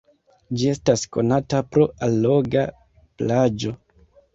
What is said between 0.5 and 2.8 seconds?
Ĝi estas konata pro alloga